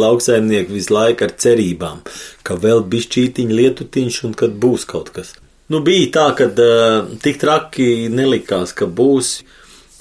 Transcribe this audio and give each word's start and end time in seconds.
lauksaimnieki 0.00 0.74
visu 0.74 0.94
laiku 0.94 1.26
ar 1.26 1.34
cerībām, 1.44 2.00
ka 2.46 2.56
vēl 2.62 2.84
bišķītiņa 2.92 3.60
lietutiņš 3.60 4.18
un 4.28 4.34
kad 4.38 4.56
būs 4.62 4.86
kaut 4.88 5.12
kas. 5.16 5.34
Nu, 5.68 5.82
bija 5.84 6.08
tā, 6.14 6.26
ka 6.38 6.48
uh, 6.48 7.08
tik 7.20 7.40
traki 7.42 8.08
nelikās, 8.08 8.72
ka 8.72 8.88
būs, 8.88 9.42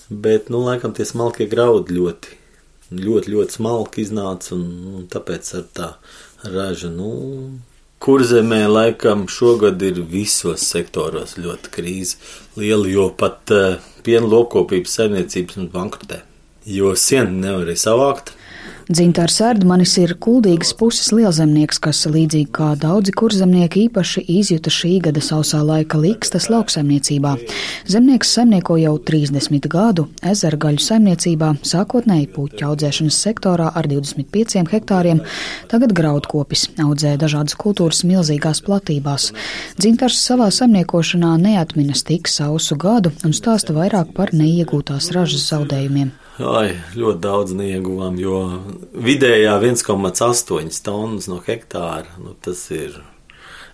bet, 0.07 0.47
nu, 0.53 0.61
laikam 0.63 0.93
tie 0.95 1.03
smalkie 1.07 1.49
graudi 1.51 1.97
ļoti, 1.97 2.37
ļoti, 2.95 3.33
ļoti 3.33 3.57
smalki 3.59 4.05
iznāca 4.05 4.53
un, 4.55 4.67
un 4.95 5.09
tāpēc 5.11 5.49
ar 5.59 5.65
tā 5.75 5.89
raža, 6.47 6.93
nu, 6.93 7.11
Kurzemē 7.97 8.67
laikam 8.69 9.23
šogad 9.25 9.81
ir 9.81 10.03
visos 10.05 10.61
sektoros 10.69 11.33
ļoti 11.41 11.71
krīze 11.73 12.19
liela, 12.55 12.85
jo 12.87 13.07
pat 13.17 13.53
uh, 13.55 13.79
piena 14.05 14.29
lopkopības 14.29 14.99
saimniecības 14.99 15.71
bankrotē, 15.73 16.21
jo 16.69 16.93
sienu 16.93 17.41
nevarēja 17.41 17.87
savākt. 17.87 18.36
Dzintārs 18.87 19.41
Erdmanis 19.43 19.97
ir 19.99 20.13
kuldīgas 20.23 20.69
puses 20.79 21.09
lielzemnieks, 21.11 21.75
kas 21.83 22.05
līdzīgi 22.07 22.47
kā 22.55 22.69
daudzi 22.79 23.11
kurzemnieki 23.19 23.81
īpaši 23.89 24.21
izjuta 24.31 24.71
šī 24.71 24.91
gada 25.03 25.19
sausā 25.19 25.59
laika 25.59 25.99
likstas 25.99 26.45
lauksaimniecībā. 26.47 27.33
Zemnieks 27.91 28.29
saimnieko 28.37 28.77
jau 28.79 28.93
30 29.09 29.67
gadu 29.73 30.05
ezergaļu 30.31 30.79
saimniecībā, 30.85 31.49
sākotnēji 31.67 32.29
puķu 32.31 32.69
audzēšanas 32.69 33.17
sektorā 33.25 33.73
ar 33.75 33.89
25 33.91 34.71
hektāriem, 34.71 35.19
tagad 35.67 35.91
graudkopis 35.97 36.69
audzē 36.79 37.17
dažādas 37.19 37.57
kultūras 37.59 38.05
milzīgās 38.07 38.63
platībās. 38.63 39.33
Dzintārs 39.75 40.21
savā 40.29 40.47
saimniekošanā 40.47 41.33
neatminas 41.43 42.07
tik 42.07 42.31
sausu 42.31 42.79
gadu 42.79 43.11
un 43.27 43.35
stāsta 43.35 43.75
vairāk 43.75 44.15
par 44.15 44.31
neiegūtās 44.31 45.11
ražas 45.17 45.49
zaudējumiem. 45.51 46.15
Ai, 46.37 46.75
ļoti 46.93 47.21
daudz 47.23 47.53
neieguvām, 47.57 48.17
jo 48.21 48.39
vidējā 48.93 49.55
1,8 49.57 50.81
tonnas 50.85 51.29
no 51.31 51.39
hektāra. 51.41 52.11
Nu, 52.21 52.35
tas 52.45 52.67
ir 52.69 52.99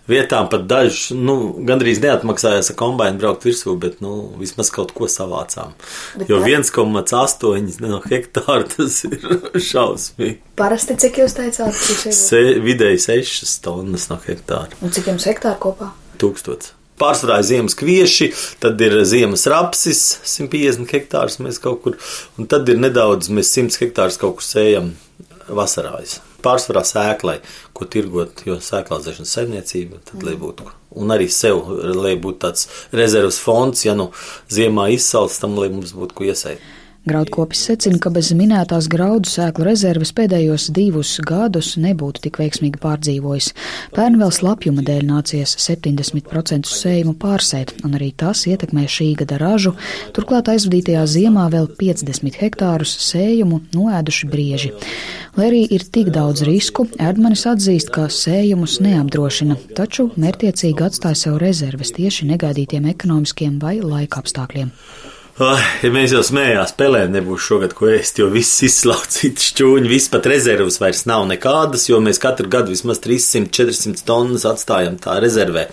vietām 0.08 0.48
pat 0.52 0.64
dažs, 0.68 1.10
nu, 1.16 1.34
gandrīz 1.68 2.00
neatmaksājās 2.04 2.70
ar 2.72 2.78
kombināciju 2.80 3.20
braukt 3.20 3.44
virsū, 3.48 3.74
bet, 3.80 3.98
nu, 4.04 4.14
vismaz 4.40 4.70
kaut 4.72 4.94
ko 4.96 5.08
savācām. 5.12 5.74
Bet 6.20 6.32
jo 6.32 6.40
1,8 6.40 7.84
no 7.84 8.00
hektāra 8.06 8.64
tas 8.70 9.00
ir 9.08 9.18
šausmīgi. 9.70 10.38
Parasti 10.56 10.96
cik 11.04 11.20
jūs 11.24 11.36
teicāt? 11.36 11.76
Se, 12.16 12.40
vidēji 12.64 13.02
6 13.10 13.58
tonnas 13.64 14.08
no 14.12 14.20
hektāra. 14.24 14.72
Un 14.80 14.94
cik 14.94 15.12
jums 15.12 15.28
hektāra 15.28 15.60
kopā? 15.60 15.92
Tūkstots. 16.20 16.72
Pārsvarā 17.00 17.40
ir 17.42 17.48
ziemas 17.48 17.74
kvieši, 17.78 18.28
tad 18.62 18.80
ir 18.84 19.00
ziemas 19.08 19.48
rapsis, 19.50 20.02
150 20.30 20.92
hektārus 20.94 21.40
mēs 21.42 21.58
kaut 21.62 21.82
kur, 21.82 21.98
un 22.38 22.46
tad 22.50 22.70
ir 22.70 22.78
nedaudz, 22.78 23.32
mēs 23.34 23.50
100 23.56 23.82
hektārus 23.82 24.20
kaut 24.20 24.38
kur 24.38 24.46
sējam 24.46 24.92
vasarājas. 25.48 26.20
Pārsvarā 26.44 26.84
sēklai, 26.86 27.38
ko 27.74 27.88
tirgot, 27.90 28.44
jo 28.46 28.58
sēklāzēšanas 28.62 29.34
saimniecība, 29.38 30.00
tad 30.10 30.22
lai 30.26 30.36
būtu. 30.38 30.68
Un 31.00 31.10
arī 31.10 31.26
sev, 31.32 31.64
lai 31.96 32.14
būtu 32.20 32.42
tāds 32.44 32.68
rezerves 32.94 33.40
fonds, 33.42 33.86
ja 33.86 33.96
nu 33.98 34.10
ziemā 34.52 34.90
izsalts, 34.94 35.40
tam 35.42 35.56
lai 35.58 35.70
mums 35.72 35.96
būtu 35.96 36.18
ko 36.18 36.28
iesēt. 36.28 36.62
Graudkopis 37.04 37.60
secina, 37.66 37.98
ka 38.00 38.08
bez 38.08 38.30
minētās 38.32 38.86
graudu 38.88 39.28
sēklu 39.28 39.66
rezerves 39.66 40.14
pēdējos 40.16 40.70
divus 40.72 41.10
gadus 41.20 41.74
nebūtu 41.76 42.22
tik 42.24 42.38
veiksmīgi 42.40 42.80
pārdzīvojis. 42.80 43.50
Pērn 43.92 44.16
vēl 44.22 44.30
slapjuma 44.32 44.80
dēļ 44.86 45.04
nācies 45.10 45.52
70% 45.60 46.64
sējumu 46.64 47.12
pārsēt, 47.20 47.74
un 47.84 47.98
arī 47.98 48.08
tas 48.16 48.46
ietekmē 48.48 48.86
šī 48.88 49.10
gada 49.20 49.36
ražu. 49.42 49.74
Turklāt 50.16 50.48
aizvadītajā 50.54 51.02
ziemā 51.18 51.44
vēl 51.52 51.68
50 51.76 52.40
hektārus 52.40 52.94
sējumu 53.10 53.60
noēduši 53.76 54.30
brieži. 54.32 54.72
Lai 55.36 55.50
arī 55.50 55.60
ir 55.76 55.84
tik 55.84 56.08
daudz 56.14 56.46
risku, 56.48 56.86
Erdmanis 56.96 57.44
atzīst, 57.50 57.92
ka 57.92 58.06
sējumus 58.08 58.78
neapdrošina, 58.80 59.58
taču 59.76 60.08
mērtiecīgi 60.16 60.88
atstāja 60.88 61.20
sev 61.26 61.36
rezerves 61.42 61.92
tieši 61.92 62.30
negaidītiem 62.32 62.88
ekonomiskiem 62.94 63.60
vai 63.60 63.82
laika 63.84 64.24
apstākļiem. 64.24 64.72
Ja 65.34 65.88
mēs 65.90 66.12
jau 66.14 66.20
smējāmies, 66.22 66.70
spēlē 66.70 67.00
nebūs 67.10 67.42
šogad 67.42 67.72
ko 67.74 67.88
ēst, 67.90 68.20
jo 68.20 68.28
viss 68.30 68.60
izslaucīts 68.62 69.48
šķūņi, 69.50 69.88
viss 69.90 70.10
pat 70.12 70.28
rezervas 70.30 70.78
vairs 70.78 71.00
nav 71.10 71.24
nekādas, 71.26 71.88
jo 71.88 71.98
mēs 71.98 72.20
katru 72.22 72.46
gadu 72.52 72.70
vismaz 72.70 73.00
300-400 73.02 74.04
tonnas 74.06 74.44
atstājam 74.46 74.94
tā 75.02 75.16
rezervē. 75.24 75.64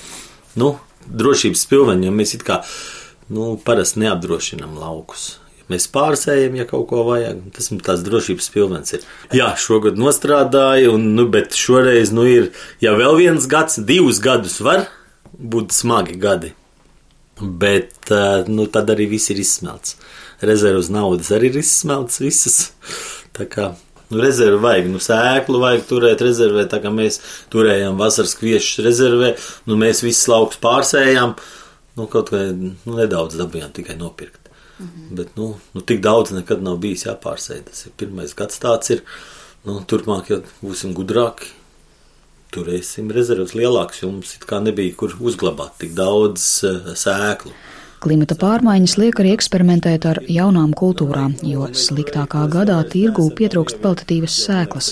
Nu, 0.58 0.72
drošības 1.06 1.66
pilveņi, 1.70 2.08
jo 2.10 2.14
mēs 2.18 2.34
it 2.40 2.46
kā, 2.48 2.58
nu, 3.30 3.52
parasti 3.62 4.02
neapdrošinam 4.02 4.80
laukus. 4.82 5.36
Mēs 5.70 5.86
pārsējam, 5.94 6.58
ja 6.58 6.66
kaut 6.68 6.88
ko 6.90 7.04
vajag. 7.08 7.44
Tas 7.54 7.70
ir 7.70 7.84
tās 7.86 8.02
drošības 8.04 8.50
pilvens. 8.52 8.96
Ir. 8.98 9.06
Jā, 9.38 9.52
šogad 9.62 10.02
nostrādāja, 10.02 10.90
un, 10.90 11.06
nu, 11.14 11.28
bet 11.32 11.54
šoreiz, 11.56 12.10
nu, 12.18 12.26
ir, 12.26 12.50
ja 12.82 12.96
vēl 12.98 13.14
viens 13.22 13.46
gads, 13.48 13.78
divus 13.78 14.20
gadus 14.26 14.58
var 14.66 14.88
būt 15.38 15.78
smagi 15.78 16.18
gadi 16.20 16.56
Bet 17.41 18.12
eh, 18.13 18.50
nu, 18.52 18.68
tad 18.72 18.91
arī 18.94 19.07
viss 19.16 19.31
ir 19.34 19.40
izsmelts. 19.41 19.97
Rezerves 20.46 20.91
naudas 20.94 21.31
arī 21.34 21.52
ir 21.52 21.62
izsmelts 21.62 22.22
visas. 22.22 22.59
Tā 23.38 23.47
kā 23.50 23.72
nu, 24.12 24.19
rezervi 24.22 24.59
vajag, 24.62 24.90
nu, 24.91 25.02
sēklu 25.02 25.62
vajag 25.62 25.88
turēt 25.88 26.22
rezervē, 26.25 26.66
tā 26.68 26.81
kā 26.84 26.91
mēs 26.91 27.22
turējām 27.53 27.96
vasaras 27.96 28.34
kviešus 28.35 28.81
rezervē, 28.84 29.30
nu, 29.72 29.78
mēs 29.80 30.03
visus 30.03 30.28
laukus 30.28 30.59
pārsējām, 30.59 31.38
nu, 31.96 32.07
kaut 32.12 32.34
kā 32.34 32.41
nu, 32.51 32.74
nedaudz 32.97 33.40
dabījām 33.40 33.72
tikai 33.78 33.96
nopirkt. 33.96 34.51
Mhm. 34.81 35.07
Bet, 35.16 35.31
nu, 35.40 35.53
nu, 35.75 35.85
tik 35.85 36.03
daudz 36.03 36.34
nekad 36.35 36.63
nav 36.66 36.81
bijis 36.84 37.06
jāpārsēj. 37.06 37.63
Tas 37.69 37.85
ir 37.88 37.96
pirmais 38.01 38.35
gads 38.38 38.59
tāds 38.62 38.91
ir. 38.96 39.06
Nu, 39.68 39.78
turpmāk 39.85 40.31
jau 40.31 40.40
būsim 40.63 40.96
gudrāki, 40.97 41.51
turēsim 42.51 43.12
rezerves 43.16 43.56
lielākas, 43.57 44.03
jo 44.03 44.12
mums 44.12 44.35
it 44.38 44.47
kā 44.50 44.62
nebija 44.63 44.95
kur 45.00 45.16
uzglabāt 45.19 45.78
tik 45.84 45.95
daudz 45.97 46.47
eh, 46.67 46.95
sēklu. 47.00 47.53
Klimata 48.01 48.34
pārmaiņas 48.34 48.95
liek 48.97 49.19
arī 49.22 49.35
eksperimentēt 49.35 50.06
ar 50.09 50.19
jaunām 50.25 50.72
kultūrām, 50.73 51.35
jo 51.45 51.67
sliktākā 51.78 52.47
gadā 52.50 52.79
tirgū 52.89 53.28
pietrūkst 53.38 53.78
kvalitatīvas 53.84 54.38
sēklas. 54.47 54.88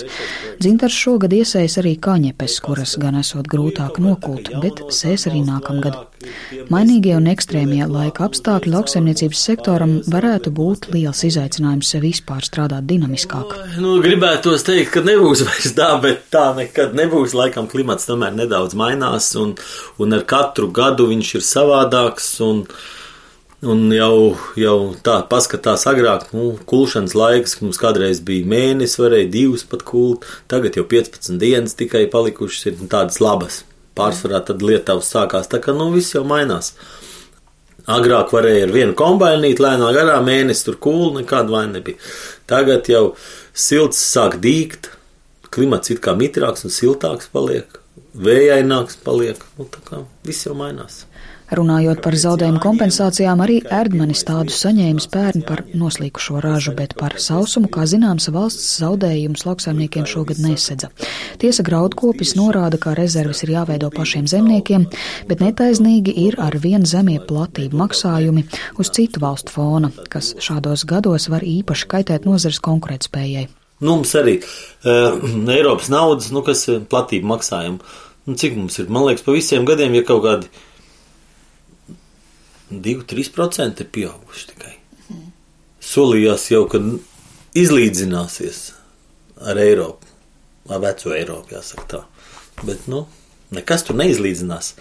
Dzintars 0.62 0.94
šogad 0.94 1.34
iesējas 1.34 1.80
arī 1.82 1.96
kaņepes, 2.06 2.60
kuras 2.62 2.94
gan 3.02 3.18
esot 3.18 3.50
grūtāk 3.50 3.98
nokult, 3.98 4.52
bet 4.62 4.84
sēs 4.94 5.26
arī 5.26 5.42
nākamgad. 5.48 5.98
Mainīgie 6.50 7.12
un 7.14 7.28
ekstrēmie 7.30 7.84
laika 7.86 8.24
apstākļi 8.26 8.72
lauksaimniecības 8.72 9.42
sektoram 9.46 9.92
varētu 10.10 10.50
būt 10.54 10.88
liels 10.94 11.22
izaicinājums 11.28 11.92
vispār 12.02 12.46
strādāt 12.46 12.88
dinamiskāk. 12.90 13.54
Nu, 13.78 13.98
gribētos 14.02 14.66
teikt, 14.66 14.90
ka 14.96 15.04
nebūs 15.06 15.44
vairs 15.48 15.74
tā, 15.76 15.90
bet 16.02 16.26
tā 16.34 16.48
nekad 16.58 16.96
nebūs. 16.98 17.36
Laikam 17.38 17.70
klimats 17.70 18.08
tomēr 18.08 18.34
nedaudz 18.34 18.74
mainās, 18.78 19.30
un, 19.38 19.54
un 20.02 20.16
ar 20.18 20.26
katru 20.26 20.70
gadu 20.74 21.06
viņš 21.12 21.36
ir 21.38 21.46
savādāks. 21.52 22.32
Un, 22.46 22.64
Un 23.60 23.90
jau, 23.92 24.38
jau 24.56 24.76
tā 25.04 25.18
paskatās 25.28 25.82
agrāk, 25.90 26.30
nu, 26.32 26.54
kulšanas 26.64 27.12
laiks, 27.12 27.58
mums 27.60 27.76
kādreiz 27.76 28.22
bija 28.24 28.48
mēnesis, 28.48 28.96
varēja 28.96 29.28
divas 29.34 29.66
pat 29.68 29.84
kult, 29.84 30.24
tagad 30.48 30.80
jau 30.80 30.86
15 30.88 31.36
dienas 31.36 31.76
tikai 31.76 32.06
palikušas 32.08 32.70
ir 32.70 32.80
tādas 32.88 33.20
labas. 33.20 33.66
Pārsvarā 33.98 34.40
tad 34.46 34.62
Lietuvas 34.62 35.10
sākās, 35.12 35.50
tā 35.50 35.60
kā 35.62 35.74
nu 35.76 35.90
viss 35.94 36.14
jau 36.14 36.22
mainās. 36.28 36.74
Agrāk 37.90 38.30
varēja 38.34 38.68
ar 38.68 38.72
vienu 38.74 38.94
kombainīt, 38.98 39.60
lēnā 39.62 39.90
garā 39.96 40.18
mēnesi 40.22 40.66
tur 40.66 40.76
kūlu, 40.82 41.14
nekāda 41.18 41.54
vaina 41.54 41.78
nebija. 41.78 41.98
Tagad 42.50 42.90
jau 42.92 43.04
silts 43.56 44.00
sāk 44.12 44.38
dīgt, 44.44 44.92
klimats 45.50 45.90
it 45.90 46.02
kā 46.04 46.14
mitrāks 46.18 46.66
un 46.68 46.74
siltāks 46.74 47.30
paliek, 47.32 47.80
vējaināks 48.14 49.00
paliek, 49.04 49.42
nu 49.58 49.66
tā 49.72 49.82
kā 49.88 50.04
viss 50.26 50.46
jau 50.46 50.54
mainās. 50.58 51.04
Runājot 51.50 51.98
par 52.04 52.14
zaudējumu 52.14 52.60
kompensācijām, 52.62 53.40
arī 53.42 53.56
Erdmanis 53.74 54.20
tādu 54.26 54.54
saņēmis 54.54 55.08
pērn 55.10 55.42
par 55.48 55.64
noslīkušo 55.74 56.38
ražu, 56.44 56.76
bet 56.78 56.94
par 56.98 57.16
sausumu, 57.18 57.66
kā 57.74 57.88
zināms, 57.90 58.28
valsts 58.30 58.76
zaudējumus 58.78 59.42
lauksaimniekiem 59.48 60.06
šogad 60.06 60.38
nesedza. 60.44 60.92
Tiesa 61.42 61.64
graudkopis 61.66 62.36
norāda, 62.38 62.78
ka 62.78 62.94
rezerves 62.94 63.42
ir 63.42 63.56
jāveido 63.56 63.90
pašiem 63.90 64.28
zemniekiem, 64.30 64.86
bet 65.26 65.42
netaisnīgi 65.42 66.14
ir 66.28 66.38
ar 66.38 66.54
vien 66.62 66.86
zemie 66.86 67.18
platību 67.18 67.82
maksājumi 67.82 68.46
uz 68.78 68.94
citu 68.94 69.24
valstu 69.26 69.56
fona, 69.58 69.90
kas 70.12 70.36
šādos 70.38 70.86
gados 70.86 71.26
var 71.34 71.42
īpaši 71.42 71.90
kaitēt 71.90 72.30
nozares 72.30 72.62
konkurētspējai. 72.62 73.48
Nu, 73.80 73.96
mums 73.96 74.14
arī 74.14 74.38
uh, 74.38 75.18
Eiropas 75.50 75.90
naudas, 75.90 76.30
nu, 76.30 76.46
kas 76.46 76.62
ir 76.70 76.84
platība 76.86 77.34
maksājumi. 77.34 77.82
Nu, 78.28 78.38
cik 78.38 78.58
mums 78.60 78.76
ir? 78.78 78.90
Man 78.92 79.08
liekas, 79.08 79.24
pa 79.26 79.34
visiem 79.34 79.66
gadiem, 79.66 79.98
ja 79.98 80.06
kaut 80.06 80.26
kādi 80.28 80.50
2-3% 82.70 83.84
ir 83.84 83.88
pieauguši 83.94 84.50
tikai. 84.52 84.74
Mm. 85.08 85.30
Solījās 85.84 86.46
jau, 86.52 86.64
ka 86.70 86.80
izlīdzināsies 87.58 88.60
ar 89.50 89.58
Eiropu, 89.60 90.06
ar 90.70 90.82
veco 90.84 91.14
Eiropu, 91.16 91.56
jāsaka 91.56 91.86
tā. 91.90 92.02
Bet, 92.62 92.86
nu, 92.92 93.06
nekas 93.54 93.86
tur 93.86 93.98
neizlīdzinās. 93.98 94.74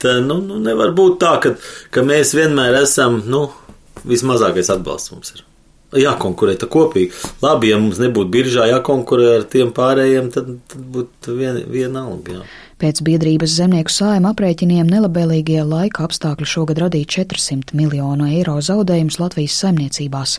Tā, 0.00 0.18
nu, 0.24 0.38
nu, 0.44 0.60
nevar 0.62 0.92
būt 0.96 1.18
tā, 1.22 1.34
ka, 1.42 1.54
ka 1.92 2.04
mēs 2.06 2.34
vienmēr 2.36 2.82
esam, 2.82 3.22
nu, 3.28 3.46
vismazākais 4.06 4.70
atbalsts 4.72 5.12
mums 5.14 5.34
ir. 5.36 5.44
Jākonkurē 5.94 6.56
kopīgi. 6.66 7.12
Labi, 7.44 7.70
ja 7.72 7.80
mums 7.80 8.00
nebūtu 8.02 8.32
biržā 8.32 8.68
jākonkurē 8.72 9.32
ar 9.40 9.48
tiem 9.50 9.72
pārējiem, 9.76 10.30
tad, 10.34 10.54
tad 10.70 10.86
būtu 10.94 11.36
vien, 11.38 11.60
vienalga. 11.70 12.40
Jā. 12.40 12.46
Pēc 12.76 12.98
biedrības 13.00 13.54
zemnieku 13.56 13.88
sājuma 13.88 14.34
aprēķiniem 14.34 14.90
nelabvēlīgie 14.92 15.62
laika 15.64 16.02
apstākļi 16.04 16.48
šogad 16.50 16.82
radīja 16.82 17.08
400 17.24 17.72
miljonu 17.72 18.26
eiro 18.28 18.58
zaudējumus 18.60 19.16
Latvijas 19.16 19.56
saimniecībās. 19.62 20.34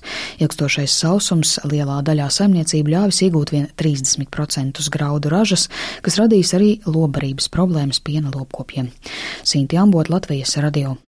Ilgstošais 0.46 1.00
sausums 1.02 1.56
lielā 1.66 1.98
daļā 2.06 2.30
saimniecību 2.36 2.94
ļāvis 2.94 3.24
iegūt 3.26 3.56
vien 3.56 3.66
30% 3.82 4.86
graudu 4.94 5.34
ražas, 5.34 5.66
kas 6.06 6.20
radīs 6.22 6.54
arī 6.54 6.76
lobarības 6.86 7.50
problēmas 7.50 8.04
piena 8.06 8.30
lopkopiem. 8.30 8.94
Sinti 9.42 9.82
Ambot, 9.82 10.14
Latvijas 10.14 10.60
radio. 10.62 10.94